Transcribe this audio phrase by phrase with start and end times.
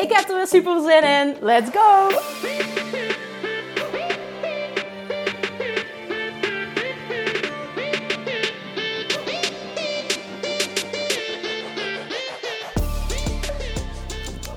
[0.00, 1.36] Ik heb er weer super zin in.
[1.40, 2.08] Let's go!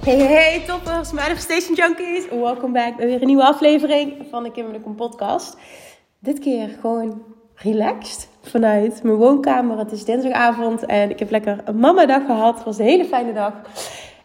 [0.04, 2.30] Hey, hey, toppers, Manifestation Junkies.
[2.30, 5.58] Welkom back bij weer een nieuwe aflevering van de Kim podcast.
[6.20, 7.24] Dit keer gewoon
[7.56, 9.78] relaxed vanuit mijn woonkamer.
[9.78, 12.56] Het is dinsdagavond en ik heb lekker een mama-dag gehad.
[12.56, 13.54] Het was een hele fijne dag.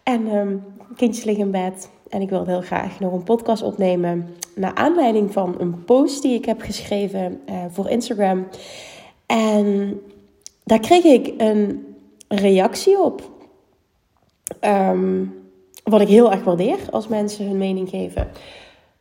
[0.09, 0.65] En um,
[0.97, 1.91] kindjes liggen in bed.
[2.09, 4.29] En ik wilde heel graag nog een podcast opnemen.
[4.55, 8.47] Naar aanleiding van een post die ik heb geschreven uh, voor Instagram.
[9.27, 10.01] En
[10.65, 11.87] daar kreeg ik een
[12.29, 13.31] reactie op.
[14.61, 15.35] Um,
[15.85, 18.29] wat ik heel erg waardeer als mensen hun mening geven.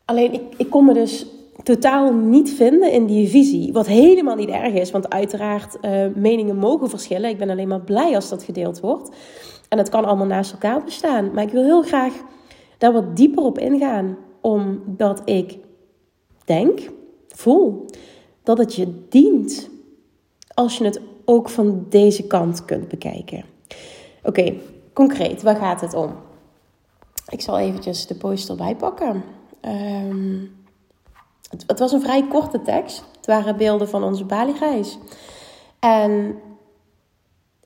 [0.06, 1.26] Alleen ik, ik kon me dus
[1.64, 3.74] totaal niet vinden in die visie.
[3.74, 7.30] Wat helemaal niet erg is, want uiteraard uh, meningen mogen verschillen.
[7.30, 9.10] Ik ben alleen maar blij als dat gedeeld wordt.
[9.68, 11.34] En het kan allemaal naast elkaar bestaan.
[11.34, 12.14] Maar ik wil heel graag
[12.78, 15.58] daar wat dieper op ingaan, omdat ik
[16.46, 16.80] denk,
[17.28, 17.86] voel,
[18.44, 19.70] dat het je dient
[20.54, 23.44] als je het ook van deze kant kunt bekijken.
[24.24, 24.54] Oké,
[24.94, 26.16] concreet, waar gaat het om?
[27.30, 29.24] Ik zal eventjes de post erbij pakken.
[29.62, 30.56] Um,
[31.50, 33.04] het, het, was een vrij korte tekst.
[33.16, 34.98] Het waren beelden van onze Bali-reis.
[35.80, 36.36] En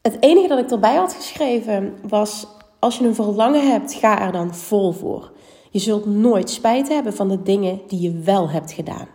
[0.02, 2.48] het enige dat ik erbij had geschreven was:
[2.80, 5.32] als je een verlangen hebt, ga er dan vol voor.
[5.70, 9.08] Je zult nooit spijt hebben van de dingen die je wel hebt gedaan.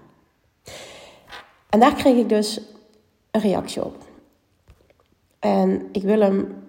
[1.71, 2.61] En daar kreeg ik dus
[3.31, 3.97] een reactie op.
[5.39, 6.65] En ik wil hem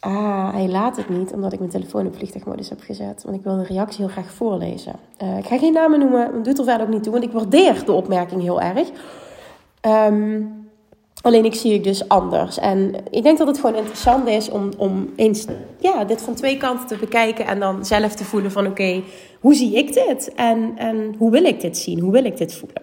[0.00, 3.22] Ah, hij laat het niet, omdat ik mijn telefoon op vliegtuigmodus heb gezet.
[3.24, 4.94] Want ik wil de reactie heel graag voorlezen.
[5.22, 7.12] Uh, ik ga geen namen noemen, dat doet er verder ook niet toe.
[7.12, 8.88] Want ik waardeer de opmerking heel erg.
[9.80, 10.67] Um,
[11.22, 12.58] alleen ik zie het dus anders.
[12.58, 15.46] En ik denk dat het gewoon interessant is om, om eens
[15.80, 17.46] ja, dit van twee kanten te bekijken.
[17.46, 19.02] En dan zelf te voelen van oké,
[19.40, 20.34] hoe zie ik dit?
[20.34, 22.00] En, en hoe wil ik dit zien?
[22.00, 22.82] Hoe wil ik dit voelen?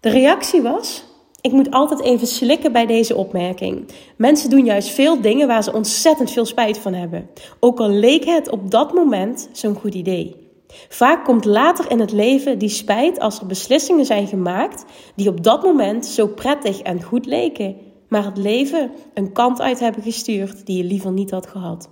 [0.00, 1.08] De reactie was...
[1.42, 3.88] Ik moet altijd even slikken bij deze opmerking.
[4.16, 7.30] Mensen doen juist veel dingen waar ze ontzettend veel spijt van hebben.
[7.60, 10.49] Ook al leek het op dat moment zo'n goed idee.
[10.88, 15.44] Vaak komt later in het leven die spijt als er beslissingen zijn gemaakt die op
[15.44, 17.76] dat moment zo prettig en goed leken,
[18.08, 21.88] maar het leven een kant uit hebben gestuurd die je liever niet had gehad.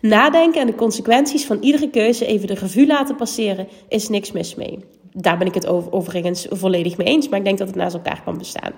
[0.00, 4.54] Nadenken en de consequenties van iedere keuze even de revue laten passeren is niks mis
[4.54, 4.78] mee
[5.12, 7.28] daar ben ik het over, overigens volledig mee eens.
[7.28, 8.72] Maar ik denk dat het naast elkaar kan bestaan.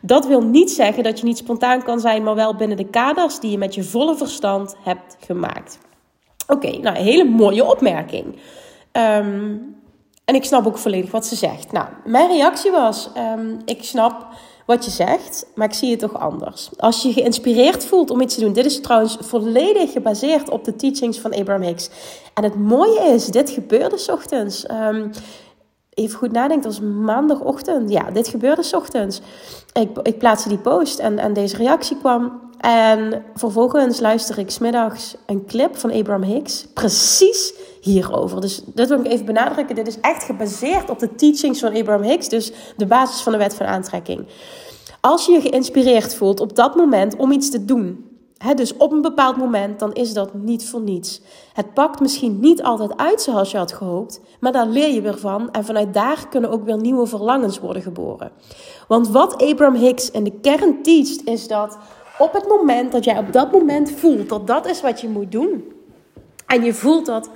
[0.00, 3.40] Dat wil niet zeggen dat je niet spontaan kan zijn, maar wel binnen de kaders
[3.40, 5.78] die je met je volle verstand hebt gemaakt.
[6.48, 8.24] Oké, nou, een hele mooie opmerking.
[8.96, 9.74] Um,
[10.24, 11.72] en ik snap ook volledig wat ze zegt.
[11.72, 14.26] Nou, mijn reactie was: um, ik snap
[14.66, 16.70] wat je zegt, maar ik zie het toch anders.
[16.76, 20.76] Als je geïnspireerd voelt om iets te doen, dit is trouwens volledig gebaseerd op de
[20.76, 21.90] teachings van Abraham Hicks.
[22.34, 24.70] En het mooie is, dit gebeurde s ochtends.
[24.70, 25.10] Um,
[25.94, 27.90] even goed nadenkt, was maandagochtend.
[27.90, 29.20] Ja, dit gebeurde s ochtends.
[29.72, 32.40] Ik, ik plaatste die post en, en deze reactie kwam.
[32.60, 36.66] En vervolgens luister ik smiddags een clip van Abraham Hicks.
[36.74, 37.54] Precies
[37.86, 38.40] hierover.
[38.40, 39.74] Dus dit wil ik even benadrukken.
[39.74, 42.28] Dit is echt gebaseerd op de teachings van Abraham Hicks.
[42.28, 44.26] Dus de basis van de wet van aantrekking.
[45.00, 48.06] Als je je geïnspireerd voelt op dat moment om iets te doen
[48.54, 51.20] dus op een bepaald moment, dan is dat niet voor niets.
[51.52, 55.18] Het pakt misschien niet altijd uit zoals je had gehoopt, maar daar leer je weer
[55.18, 58.30] van en vanuit daar kunnen ook weer nieuwe verlangens worden geboren.
[58.88, 61.78] Want wat Abraham Hicks in de kern teacht, is dat
[62.18, 65.32] op het moment dat jij op dat moment voelt dat dat is wat je moet
[65.32, 65.64] doen,
[66.46, 67.30] en je voelt dat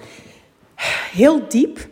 [1.12, 1.88] heel diep,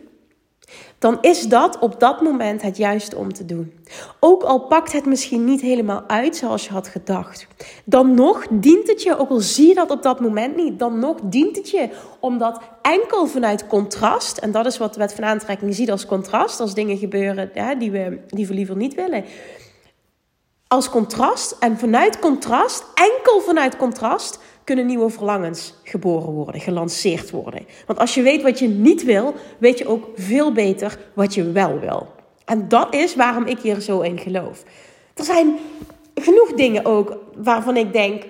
[0.99, 3.73] dan is dat op dat moment het juiste om te doen.
[4.19, 7.47] Ook al pakt het misschien niet helemaal uit zoals je had gedacht.
[7.85, 10.99] Dan nog dient het je, ook al zie je dat op dat moment niet, dan
[10.99, 11.89] nog dient het je
[12.19, 16.59] omdat enkel vanuit contrast, en dat is wat de wet van aantrekking ziet als contrast,
[16.59, 19.25] als dingen gebeuren die, we, die we liever niet willen.
[20.67, 27.65] Als contrast en vanuit contrast, enkel vanuit contrast, kunnen nieuwe verlangens geboren worden, gelanceerd worden.
[27.85, 31.51] Want als je weet wat je niet wil, weet je ook veel beter wat je
[31.51, 32.07] wel wil.
[32.45, 34.63] En dat is waarom ik hier zo in geloof.
[35.13, 35.57] Er zijn
[36.15, 38.23] genoeg dingen ook waarvan ik denk,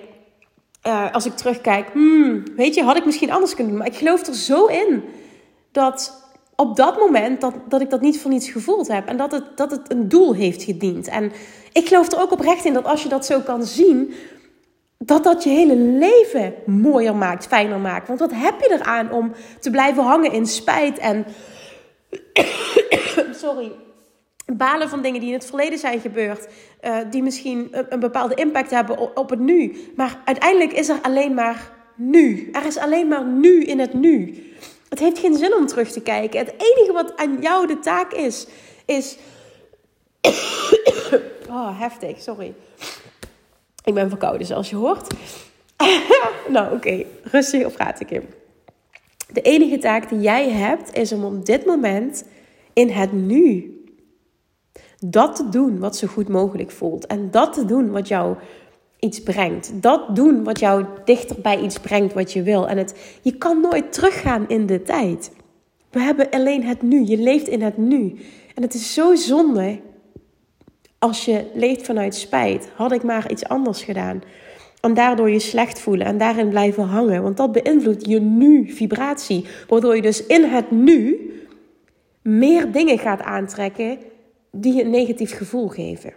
[0.86, 3.82] uh, als ik terugkijk, hmm, weet je, had ik misschien anders kunnen doen.
[3.82, 5.04] Maar ik geloof er zo in
[5.72, 6.20] dat
[6.56, 9.06] op dat moment dat, dat ik dat niet voor niets gevoeld heb.
[9.06, 11.08] En dat het, dat het een doel heeft gediend.
[11.08, 11.32] En
[11.72, 14.14] ik geloof er ook oprecht in dat als je dat zo kan zien,
[15.04, 18.08] dat dat je hele leven mooier maakt, fijner maakt.
[18.08, 21.26] Want wat heb je eraan om te blijven hangen in spijt en.
[23.42, 23.72] Sorry.
[24.46, 26.48] Balen van dingen die in het verleden zijn gebeurd,
[26.82, 29.76] uh, die misschien een, een, bepaalde impact hebben op, op het nu.
[29.96, 32.48] Maar uiteindelijk is er alleen maar nu.
[32.52, 34.44] Er is alleen maar nu in het nu.
[34.88, 36.38] Het heeft geen zin om terug te kijken.
[36.38, 38.46] Het enige wat aan jou de taak is,
[38.84, 39.16] is.
[41.50, 42.54] oh, heftig, sorry.
[43.90, 45.14] Ik ben verkouden, zoals je hoort.
[46.48, 48.22] nou, oké, rustig op ik in.
[49.32, 52.24] De enige taak die jij hebt, is om op dit moment
[52.72, 53.74] in het nu
[54.98, 57.06] dat te doen wat zo goed mogelijk voelt.
[57.06, 58.36] En dat te doen wat jou
[58.98, 59.82] iets brengt.
[59.82, 62.68] Dat doen wat jou dichter bij iets brengt wat je wil.
[62.68, 65.32] En het, je kan nooit teruggaan in de tijd.
[65.90, 67.04] We hebben alleen het nu.
[67.04, 68.18] Je leeft in het nu.
[68.54, 69.80] En het is zo zonde
[71.00, 72.68] als je leeft vanuit spijt.
[72.74, 74.22] Had ik maar iets anders gedaan.
[74.80, 77.22] En daardoor je slecht voelen en daarin blijven hangen.
[77.22, 79.46] Want dat beïnvloedt je nu-vibratie.
[79.68, 81.30] Waardoor je dus in het nu
[82.22, 83.98] meer dingen gaat aantrekken
[84.52, 86.12] die je een negatief gevoel geven.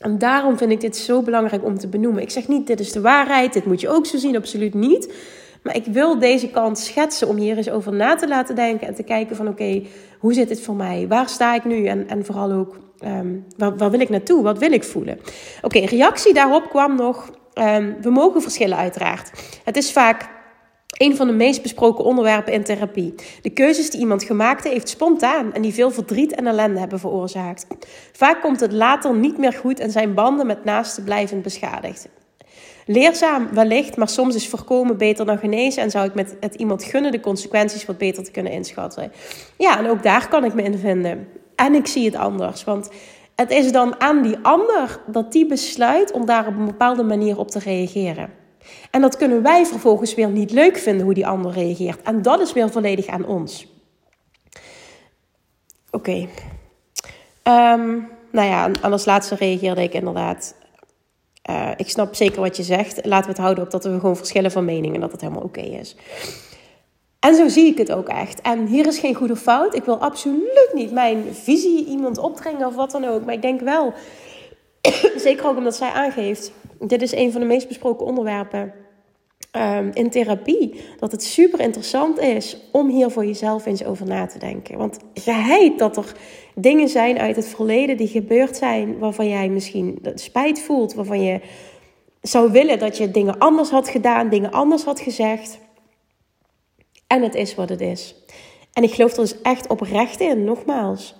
[0.00, 2.22] En daarom vind ik dit zo belangrijk om te benoemen.
[2.22, 5.14] Ik zeg niet, dit is de waarheid, dit moet je ook zo zien, absoluut niet.
[5.62, 8.94] Maar ik wil deze kant schetsen om hier eens over na te laten denken en
[8.94, 9.82] te kijken van oké,
[10.18, 11.06] hoe zit dit voor mij?
[11.08, 11.86] Waar sta ik nu?
[11.86, 14.42] En, en vooral ook, um, waar, waar, wil ik naartoe?
[14.42, 15.20] Wat wil ik voelen?
[15.62, 19.30] Oké, reactie daarop kwam nog, um, we mogen verschillen uiteraard.
[19.64, 20.28] Het is vaak
[20.86, 23.14] een van de meest besproken onderwerpen in therapie.
[23.42, 27.66] De keuzes die iemand gemaakt heeft spontaan en die veel verdriet en ellende hebben veroorzaakt.
[28.12, 32.08] Vaak komt het later niet meer goed en zijn banden met naasten blijvend beschadigd.
[32.86, 35.82] Leerzaam wellicht, maar soms is voorkomen beter dan genezen.
[35.82, 39.12] En zou ik met het iemand gunnen de consequenties wat beter te kunnen inschatten.
[39.58, 41.28] Ja, en ook daar kan ik me in vinden.
[41.60, 42.64] En ik zie het anders.
[42.64, 42.90] Want
[43.34, 47.38] het is dan aan die ander dat die besluit om daar op een bepaalde manier
[47.38, 48.30] op te reageren.
[48.90, 52.02] En dat kunnen wij vervolgens weer niet leuk vinden hoe die ander reageert.
[52.02, 53.66] En dat is weer volledig aan ons.
[55.90, 56.28] Oké.
[57.42, 57.98] Ehm,
[58.30, 60.54] nou ja, en als laatste reageerde ik inderdaad.
[61.50, 63.04] Uh, ik snap zeker wat je zegt.
[63.04, 65.42] Laten we het houden op dat we gewoon verschillen van meningen en dat het helemaal
[65.42, 65.96] oké is.
[67.20, 68.40] En zo zie ik het ook echt.
[68.40, 69.74] En hier is geen goede fout.
[69.74, 73.24] Ik wil absoluut niet mijn visie iemand opdringen of wat dan ook.
[73.24, 73.92] Maar ik denk wel,
[75.16, 78.72] zeker ook omdat zij aangeeft dit is een van de meest besproken onderwerpen
[79.56, 80.80] um, in therapie.
[80.98, 84.78] Dat het super interessant is om hier voor jezelf eens over na te denken.
[84.78, 86.12] Want geheid dat er
[86.54, 91.40] dingen zijn uit het verleden die gebeurd zijn, waarvan jij misschien spijt voelt, waarvan je
[92.22, 95.58] zou willen dat je dingen anders had gedaan, dingen anders had gezegd.
[97.12, 98.14] En het is wat het is.
[98.72, 101.14] En ik geloof er dus echt oprecht in, nogmaals,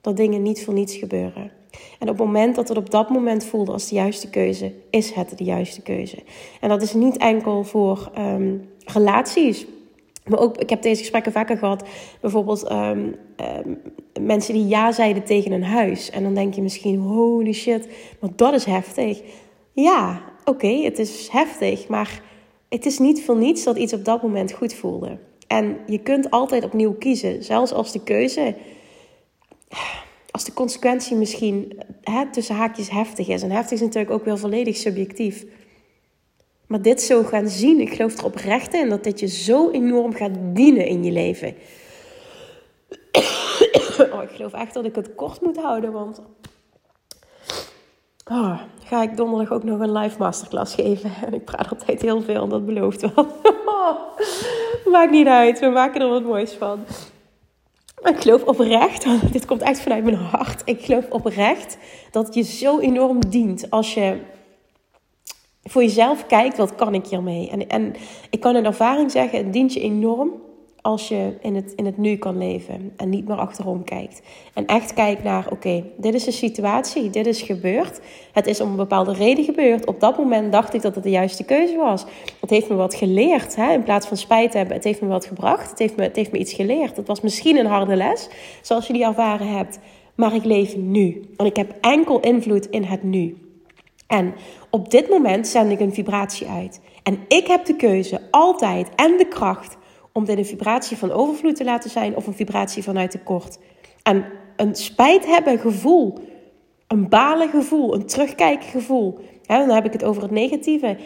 [0.00, 1.52] dat dingen niet voor niets gebeuren.
[1.98, 5.10] En op het moment dat het op dat moment voelde als de juiste keuze, is
[5.10, 6.16] het de juiste keuze.
[6.60, 9.66] En dat is niet enkel voor um, relaties.
[10.24, 11.88] Maar ook, ik heb deze gesprekken vaker gehad.
[12.20, 13.16] Bijvoorbeeld um,
[13.64, 13.80] um,
[14.20, 16.10] mensen die ja zeiden tegen een huis.
[16.10, 17.88] En dan denk je misschien, holy shit,
[18.20, 19.22] maar dat is heftig.
[19.72, 21.88] Ja, oké, het is heftig.
[21.88, 22.22] Maar
[22.68, 25.18] het is niet voor niets dat iets op dat moment goed voelde.
[25.46, 27.44] En je kunt altijd opnieuw kiezen.
[27.44, 28.54] Zelfs als de keuze
[30.36, 33.42] als de consequentie misschien hè, tussen haakjes heftig is.
[33.42, 35.44] En heftig is natuurlijk ook wel volledig subjectief.
[36.66, 40.14] Maar dit zo gaan zien, ik geloof er oprecht in dat dit je zo enorm
[40.14, 41.54] gaat dienen in je leven.
[44.12, 46.20] Oh, ik geloof echt dat ik het kort moet houden, want
[48.30, 51.10] oh, ga ik donderdag ook nog een live masterclass geven.
[51.26, 53.26] En ik praat altijd heel veel, dat belooft wel.
[54.92, 56.78] maakt niet uit, we maken er wat moois van.
[58.02, 60.62] Ik geloof oprecht, dit komt echt vanuit mijn hart.
[60.64, 61.78] Ik geloof oprecht
[62.10, 64.18] dat je zo enorm dient als je
[65.62, 67.50] voor jezelf kijkt, wat kan ik hiermee?
[67.50, 67.94] En, en
[68.30, 70.30] ik kan in ervaring zeggen, het dient je enorm
[70.86, 74.22] als je in het, in het nu kan leven en niet meer achterom kijkt.
[74.54, 78.00] En echt kijkt naar, oké, dit is de situatie, dit is gebeurd.
[78.32, 79.86] Het is om een bepaalde reden gebeurd.
[79.86, 82.04] Op dat moment dacht ik dat het de juiste keuze was.
[82.40, 83.72] Het heeft me wat geleerd, hè?
[83.72, 84.74] in plaats van spijt hebben.
[84.74, 86.96] Het heeft me wat gebracht, het heeft me, het heeft me iets geleerd.
[86.96, 88.28] Het was misschien een harde les,
[88.62, 89.78] zoals je die ervaren hebt.
[90.14, 91.22] Maar ik leef nu.
[91.36, 93.36] En ik heb enkel invloed in het nu.
[94.06, 94.34] En
[94.70, 96.80] op dit moment zend ik een vibratie uit.
[97.02, 99.76] En ik heb de keuze altijd en de kracht
[100.16, 103.58] om dit een vibratie van overvloed te laten zijn of een vibratie vanuit tekort.
[104.02, 104.24] En
[104.56, 106.18] een spijt hebben gevoel,
[106.86, 110.96] een balen gevoel, een terugkijken gevoel, dan heb ik het over het negatieve,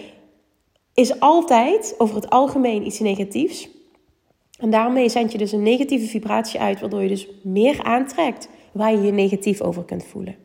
[0.94, 3.68] is altijd over het algemeen iets negatiefs.
[4.58, 8.92] En daarmee zend je dus een negatieve vibratie uit, waardoor je dus meer aantrekt waar
[8.92, 10.36] je je negatief over kunt voelen.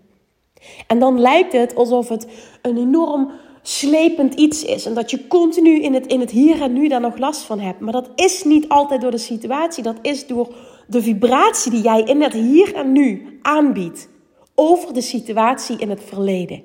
[0.88, 2.28] En dan lijkt het alsof het
[2.62, 3.32] een enorm
[3.68, 4.86] slepend iets is.
[4.86, 7.60] En dat je continu in het, in het hier en nu daar nog last van
[7.60, 7.80] hebt.
[7.80, 9.84] Maar dat is niet altijd door de situatie.
[9.84, 10.56] Dat is door
[10.88, 14.10] de vibratie die jij in het hier en nu aanbiedt.
[14.56, 16.64] Over de situatie in het verleden.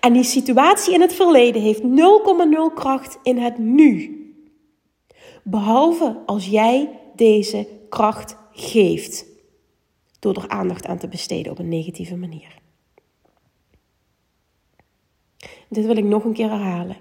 [0.00, 1.86] En die situatie in het verleden heeft 0,0
[2.74, 4.16] kracht in het nu.
[5.44, 9.26] Behalve als jij deze kracht geeft.
[10.18, 12.61] Door er aandacht aan te besteden op een negatieve manier.
[15.72, 16.96] Dit wil ik nog een keer herhalen.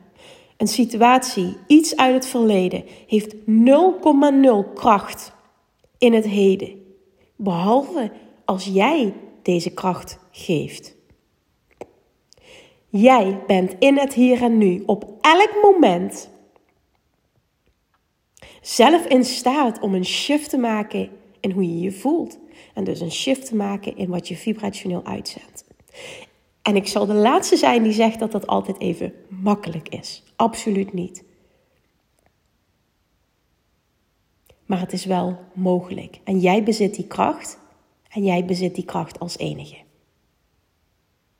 [0.57, 5.33] Een situatie, iets uit het verleden, heeft 0,0 kracht
[5.97, 6.85] in het heden.
[7.35, 8.11] Behalve
[8.45, 10.95] als jij deze kracht geeft.
[12.89, 16.29] Jij bent in het hier en nu op elk moment
[18.61, 21.09] zelf in staat om een shift te maken
[21.39, 22.39] in hoe je je voelt.
[22.73, 25.65] En dus een shift te maken in wat je vibrationeel uitzendt.
[26.61, 30.23] En ik zal de laatste zijn die zegt dat dat altijd even makkelijk is.
[30.35, 31.23] Absoluut niet.
[34.65, 36.19] Maar het is wel mogelijk.
[36.23, 37.59] En jij bezit die kracht.
[38.09, 39.75] En jij bezit die kracht als enige.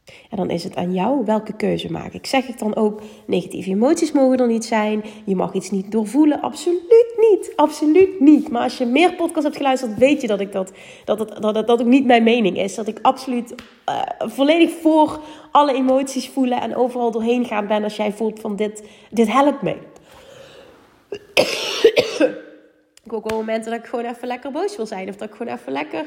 [0.05, 2.13] En dan is het aan jou welke keuze maken.
[2.13, 5.03] Ik zeg het dan ook, negatieve emoties mogen er niet zijn.
[5.25, 6.41] Je mag iets niet doorvoelen.
[6.41, 7.53] Absoluut niet.
[7.55, 8.49] Absoluut niet.
[8.49, 10.71] Maar als je meer podcasts hebt geluisterd, weet je dat ik dat,
[11.05, 12.75] dat, dat, dat, dat ook niet mijn mening is.
[12.75, 13.55] Dat ik absoluut
[13.89, 15.19] uh, volledig voor
[15.51, 19.61] alle emoties voelen en overal doorheen gaan ben als jij voelt van dit, dit helpt
[19.61, 19.75] me.
[23.11, 25.09] Ik ook wel momenten dat ik gewoon even lekker boos wil zijn.
[25.09, 26.05] Of dat ik gewoon even lekker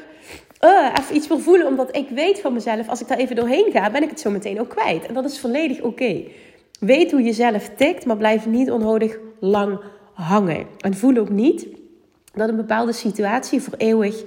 [0.61, 1.67] uh, even iets wil voelen.
[1.67, 4.29] Omdat ik weet van mezelf, als ik daar even doorheen ga, ben ik het zo
[4.29, 5.05] meteen ook kwijt.
[5.05, 6.23] En dat is volledig oké.
[6.79, 9.79] Weet hoe je zelf tikt, maar blijf niet onnodig lang
[10.13, 10.67] hangen.
[10.79, 11.67] En voel ook niet
[12.33, 14.23] dat een bepaalde situatie voor eeuwig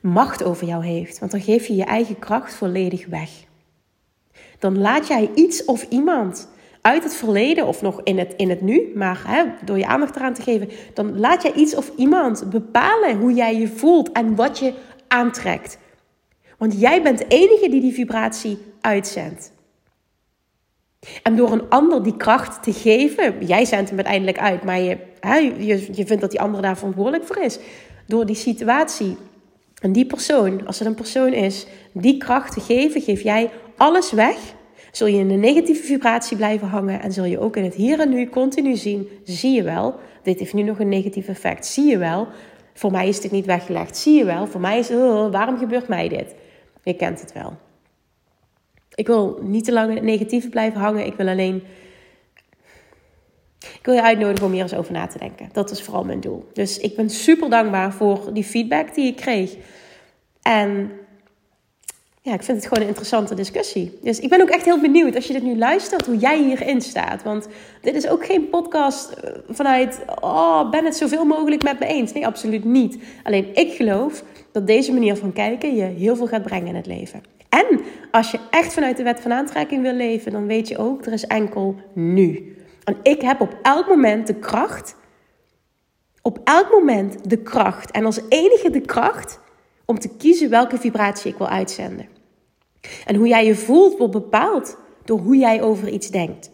[0.00, 1.18] macht over jou heeft.
[1.18, 3.30] Want dan geef je je eigen kracht volledig weg.
[4.58, 6.48] Dan laat jij iets of iemand
[6.82, 10.16] uit het verleden of nog in het, in het nu, maar hè, door je aandacht
[10.16, 14.34] eraan te geven, dan laat jij iets of iemand bepalen hoe jij je voelt en
[14.34, 14.72] wat je
[15.08, 15.78] aantrekt.
[16.58, 19.52] Want jij bent de enige die die vibratie uitzendt.
[21.22, 24.98] En door een ander die kracht te geven, jij zendt hem uiteindelijk uit, maar je,
[25.20, 27.58] hè, je, je vindt dat die ander daar verantwoordelijk voor is.
[28.06, 29.16] Door die situatie
[29.80, 34.12] en die persoon, als het een persoon is, die kracht te geven, geef jij alles
[34.12, 34.36] weg
[34.92, 38.00] zul je in een negatieve vibratie blijven hangen en zul je ook in het hier
[38.00, 41.90] en nu continu zien, zie je wel, dit heeft nu nog een negatief effect, zie
[41.90, 42.28] je wel,
[42.74, 45.88] voor mij is dit niet weggelegd, zie je wel, voor mij is, oh, waarom gebeurt
[45.88, 46.34] mij dit?
[46.82, 47.56] Je kent het wel.
[48.94, 51.62] Ik wil niet te lang in het negatieve blijven hangen, ik wil alleen,
[53.58, 55.48] ik wil je uitnodigen om hier eens over na te denken.
[55.52, 56.48] Dat is vooral mijn doel.
[56.52, 59.56] Dus ik ben super dankbaar voor die feedback die ik kreeg.
[60.42, 60.90] En
[62.24, 63.98] ja, ik vind het gewoon een interessante discussie.
[64.02, 66.80] Dus ik ben ook echt heel benieuwd als je dit nu luistert, hoe jij hierin
[66.80, 67.22] staat.
[67.22, 67.48] Want
[67.80, 72.12] dit is ook geen podcast eh, vanuit, oh, ben het zoveel mogelijk met me eens.
[72.12, 72.98] Nee, absoluut niet.
[73.22, 76.86] Alleen ik geloof dat deze manier van kijken je heel veel gaat brengen in het
[76.86, 77.22] leven.
[77.48, 81.06] En als je echt vanuit de wet van aantrekking wil leven, dan weet je ook,
[81.06, 82.56] er is enkel nu.
[82.84, 84.96] En ik heb op elk moment de kracht,
[86.22, 89.40] op elk moment de kracht en als enige de kracht
[89.84, 92.11] om te kiezen welke vibratie ik wil uitzenden.
[93.06, 96.50] En hoe jij je voelt wordt bepaald door hoe jij over iets denkt.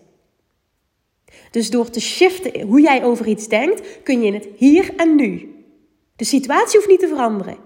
[1.50, 5.14] Dus door te shiften hoe jij over iets denkt, kun je in het hier en
[5.14, 5.54] nu.
[6.16, 7.56] De situatie hoeft niet te veranderen.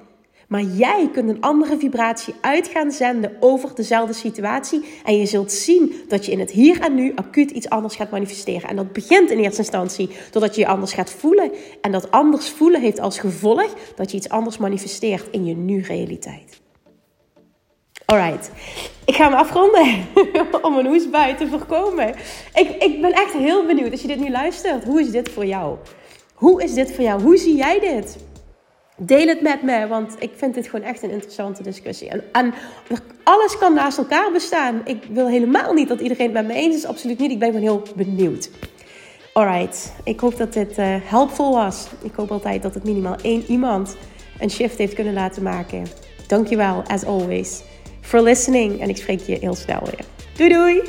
[0.48, 4.84] Maar jij kunt een andere vibratie uit gaan zenden over dezelfde situatie.
[5.04, 8.10] En je zult zien dat je in het hier en nu acuut iets anders gaat
[8.10, 8.68] manifesteren.
[8.68, 11.52] En dat begint in eerste instantie doordat je je anders gaat voelen.
[11.80, 16.61] En dat anders voelen heeft als gevolg dat je iets anders manifesteert in je nu-realiteit.
[18.12, 18.50] Alright,
[19.04, 20.06] ik ga me afronden
[20.66, 22.08] om een hoesbui te voorkomen.
[22.54, 24.84] Ik, ik ben echt heel benieuwd als je dit nu luistert.
[24.84, 25.76] Hoe is dit voor jou?
[26.34, 27.22] Hoe is dit voor jou?
[27.22, 28.16] Hoe zie jij dit?
[28.96, 32.08] Deel het met me, want ik vind dit gewoon echt een interessante discussie.
[32.08, 32.54] En, en,
[33.22, 34.80] alles kan naast elkaar bestaan.
[34.84, 36.86] Ik wil helemaal niet dat iedereen het met me eens is.
[36.86, 37.30] Absoluut niet.
[37.30, 38.50] Ik ben gewoon heel benieuwd.
[39.32, 41.86] Alright, ik hoop dat dit uh, helpvol was.
[42.02, 43.96] Ik hoop altijd dat het minimaal één iemand
[44.40, 45.86] een shift heeft kunnen laten maken.
[46.26, 47.62] Dankjewel, as always,
[48.02, 48.80] for listening.
[48.80, 50.04] En ik spreek je heel snel weer.
[50.36, 50.82] Doei doei!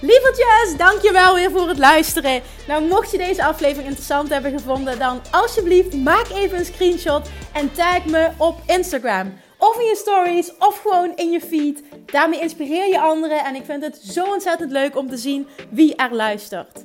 [0.00, 2.42] Lievertjes, dankjewel weer voor het luisteren.
[2.68, 7.72] Nou, mocht je deze aflevering interessant hebben gevonden, dan alsjeblieft maak even een screenshot en
[7.72, 9.32] tag me op Instagram.
[9.56, 11.82] Of in je stories, of gewoon in je feed.
[12.06, 15.96] Daarmee inspireer je anderen en ik vind het zo ontzettend leuk om te zien wie
[15.96, 16.84] er luistert.